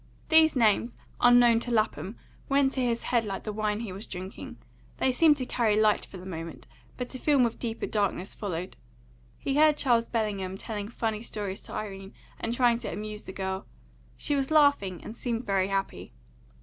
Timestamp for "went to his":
2.49-3.03